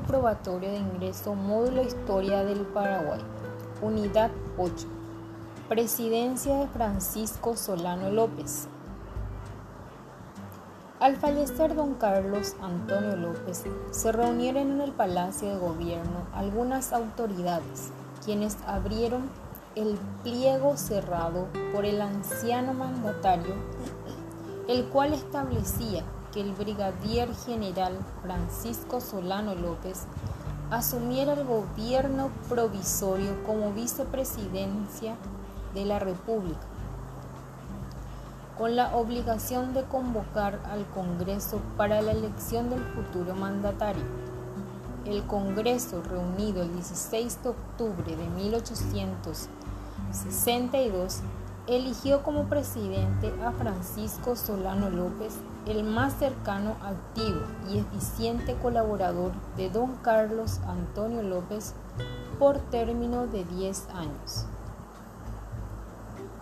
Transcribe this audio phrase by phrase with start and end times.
[0.00, 3.20] probatorio de ingreso módulo Historia del Paraguay.
[3.82, 4.86] Unidad 8.
[5.68, 8.68] Presidencia de Francisco Solano López.
[11.00, 17.92] Al fallecer don Carlos Antonio López, se reunieron en el Palacio de Gobierno algunas autoridades,
[18.24, 19.28] quienes abrieron
[19.74, 23.54] el pliego cerrado por el anciano mandatario,
[24.68, 26.02] el cual establecía
[26.40, 30.04] el brigadier general Francisco Solano López
[30.70, 35.16] asumiera el gobierno provisorio como vicepresidencia
[35.74, 36.60] de la República,
[38.58, 44.04] con la obligación de convocar al Congreso para la elección del futuro mandatario.
[45.04, 51.20] El Congreso, reunido el 16 de octubre de 1862,
[51.68, 55.34] eligió como presidente a Francisco Solano López,
[55.66, 61.74] el más cercano, activo y eficiente colaborador de don Carlos Antonio López
[62.38, 64.46] por término de 10 años.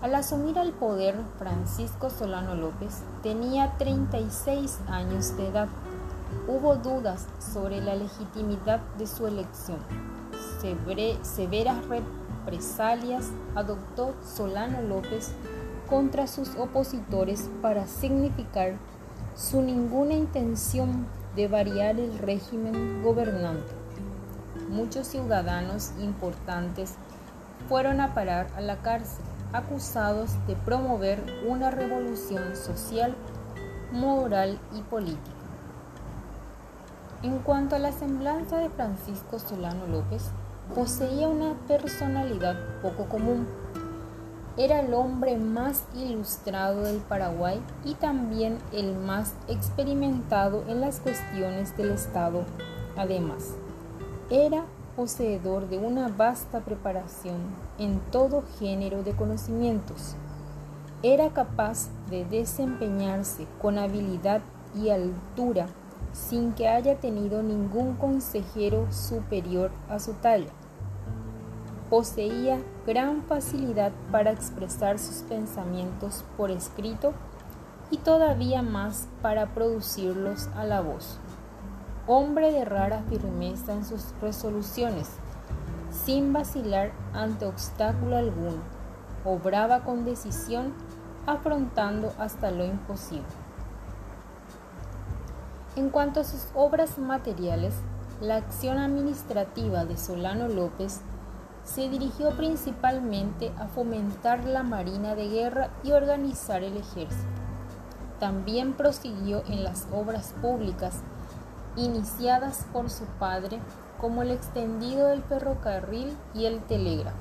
[0.00, 5.68] Al asumir el poder, Francisco Solano López tenía 36 años de edad.
[6.46, 9.78] Hubo dudas sobre la legitimidad de su elección.
[11.22, 15.32] severas represalias adoptó Solano López
[15.90, 18.76] contra sus opositores para significar
[19.38, 23.72] su ninguna intención de variar el régimen gobernante.
[24.68, 26.96] Muchos ciudadanos importantes
[27.68, 33.14] fueron a parar a la cárcel acusados de promover una revolución social,
[33.92, 35.36] moral y política.
[37.22, 40.32] En cuanto a la semblanza de Francisco Solano López,
[40.74, 43.46] poseía una personalidad poco común.
[44.58, 51.76] Era el hombre más ilustrado del Paraguay y también el más experimentado en las cuestiones
[51.76, 52.42] del Estado.
[52.96, 53.54] Además,
[54.30, 54.64] era
[54.96, 57.36] poseedor de una vasta preparación
[57.78, 60.16] en todo género de conocimientos.
[61.04, 64.40] Era capaz de desempeñarse con habilidad
[64.74, 65.68] y altura
[66.12, 70.50] sin que haya tenido ningún consejero superior a su talla.
[71.90, 77.14] Poseía gran facilidad para expresar sus pensamientos por escrito
[77.90, 81.18] y todavía más para producirlos a la voz
[82.08, 85.10] hombre de rara firmeza en sus resoluciones,
[85.90, 88.62] sin vacilar ante obstáculo alguno,
[89.26, 90.72] obraba con decisión,
[91.26, 93.26] afrontando hasta lo imposible.
[95.76, 97.74] En cuanto a sus obras materiales,
[98.22, 101.02] la acción administrativa de Solano López
[101.74, 107.28] se dirigió principalmente a fomentar la marina de guerra y organizar el ejército.
[108.18, 111.02] También prosiguió en las obras públicas
[111.76, 113.58] iniciadas por su padre,
[114.00, 117.18] como el extendido del ferrocarril y el telégrafo,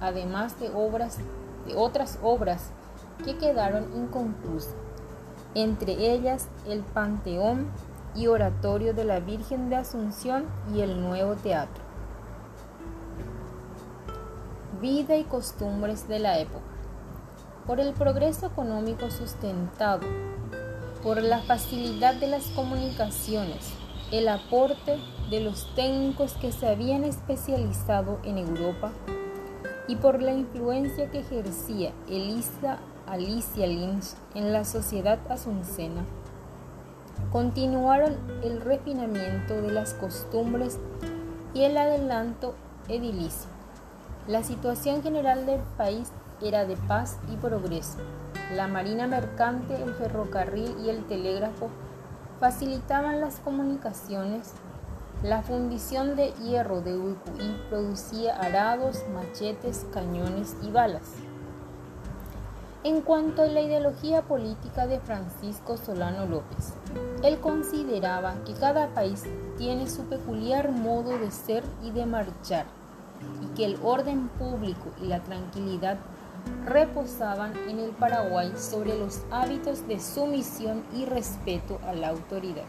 [0.00, 2.70] además de de otras obras
[3.24, 4.74] que quedaron inconclusas,
[5.54, 7.66] entre ellas el Panteón
[8.14, 11.86] y Oratorio de la Virgen de Asunción y el Nuevo Teatro.
[14.80, 16.64] Vida y costumbres de la época.
[17.66, 20.06] Por el progreso económico sustentado
[21.02, 23.72] por la facilidad de las comunicaciones,
[24.10, 24.98] el aporte
[25.30, 28.92] de los técnicos que se habían especializado en Europa
[29.88, 36.04] y por la influencia que ejercía Elisa Alicia Lynch en la sociedad asuncena,
[37.30, 40.78] continuaron el refinamiento de las costumbres
[41.54, 42.54] y el adelanto
[42.88, 43.55] edilicio.
[44.28, 46.10] La situación general del país
[46.42, 47.98] era de paz y progreso.
[48.56, 51.68] La marina mercante, el ferrocarril y el telégrafo
[52.40, 54.52] facilitaban las comunicaciones.
[55.22, 61.12] La fundición de hierro de Uicuí producía arados, machetes, cañones y balas.
[62.82, 66.74] En cuanto a la ideología política de Francisco Solano López,
[67.22, 69.22] él consideraba que cada país
[69.56, 72.66] tiene su peculiar modo de ser y de marchar,
[73.42, 75.98] y que el orden público y la tranquilidad
[76.64, 82.64] reposaban en el Paraguay sobre los hábitos de sumisión y respeto a la autoridad.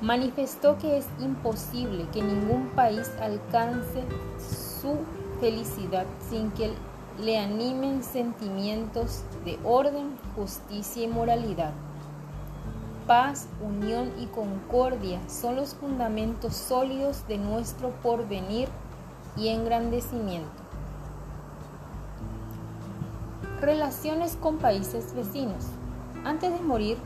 [0.00, 4.02] Manifestó que es imposible que ningún país alcance
[4.38, 4.96] su
[5.40, 6.72] felicidad sin que
[7.20, 11.72] le animen sentimientos de orden, justicia y moralidad.
[13.12, 18.70] Paz, unión y concordia son los fundamentos sólidos de nuestro porvenir
[19.36, 20.48] y engrandecimiento.
[23.60, 25.66] Relaciones con países vecinos.
[26.24, 26.96] Antes de morir,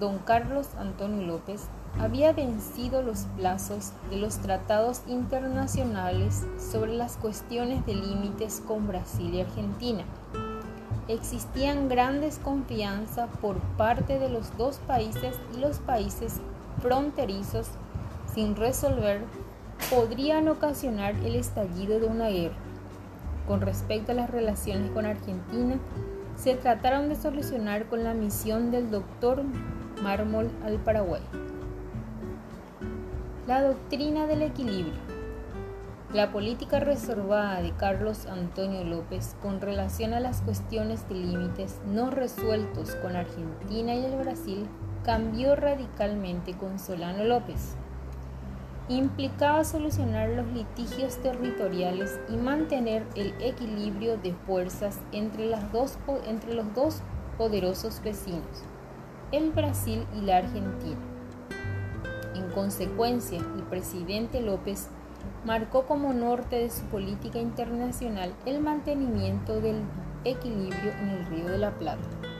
[0.00, 1.68] don Carlos Antonio López
[2.00, 9.32] había vencido los plazos de los tratados internacionales sobre las cuestiones de límites con Brasil
[9.32, 10.02] y Argentina.
[11.12, 16.40] Existían gran desconfianza por parte de los dos países y los países
[16.80, 17.68] fronterizos
[18.32, 19.20] sin resolver
[19.90, 22.56] podrían ocasionar el estallido de una guerra.
[23.46, 25.78] Con respecto a las relaciones con Argentina,
[26.34, 29.42] se trataron de solucionar con la misión del doctor
[30.02, 31.20] Mármol al Paraguay.
[33.46, 35.11] La doctrina del equilibrio.
[36.12, 42.10] La política reservada de Carlos Antonio López con relación a las cuestiones de límites no
[42.10, 44.68] resueltos con Argentina y el Brasil
[45.04, 47.76] cambió radicalmente con Solano López.
[48.90, 56.52] Implicaba solucionar los litigios territoriales y mantener el equilibrio de fuerzas entre, las dos, entre
[56.52, 57.00] los dos
[57.38, 58.64] poderosos vecinos,
[59.30, 61.00] el Brasil y la Argentina
[62.34, 64.88] en consecuencia, el presidente López
[65.44, 69.82] marcó como norte de su política internacional el mantenimiento del
[70.24, 72.31] equilibrio en el Río de la Plata.